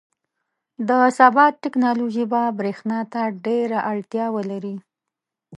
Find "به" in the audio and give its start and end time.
2.31-2.41